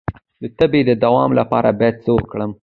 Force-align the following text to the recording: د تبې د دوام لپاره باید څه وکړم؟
د 0.41 0.43
تبې 0.57 0.81
د 0.89 0.91
دوام 1.03 1.31
لپاره 1.39 1.69
باید 1.79 1.95
څه 2.03 2.09
وکړم؟ 2.17 2.51